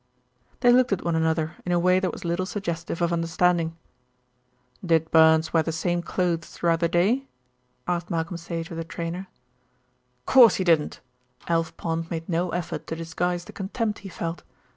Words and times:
They 0.61 0.73
looked 0.73 0.91
at 0.91 1.05
one 1.05 1.15
another 1.15 1.57
in 1.63 1.71
a 1.71 1.77
way 1.77 1.99
that 1.99 2.11
was 2.11 2.25
little 2.25 2.47
suggestive 2.47 3.03
of 3.03 3.13
understanding. 3.13 3.77
"Did 4.83 5.11
Burns 5.11 5.53
wear 5.53 5.61
the 5.61 5.71
same 5.71 6.01
clothes 6.01 6.47
throughout 6.49 6.79
the 6.79 6.89
day?" 6.89 7.27
asked 7.87 8.09
Malcolm 8.09 8.37
Sage 8.37 8.71
of 8.71 8.77
the 8.77 8.83
trainer. 8.83 9.27
"Course 10.25 10.55
he 10.55 10.63
didn't!" 10.63 11.01
Alf 11.47 11.77
Pond 11.77 12.09
made 12.09 12.27
no 12.27 12.49
effort 12.49 12.87
to 12.87 12.95
disguise 12.95 13.45
the 13.45 13.53
contempt 13.53 13.99
he 13.99 14.09
felt. 14.09 14.41